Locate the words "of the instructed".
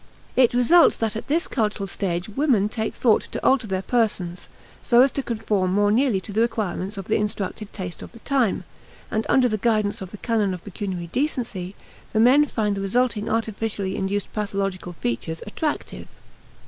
6.97-7.71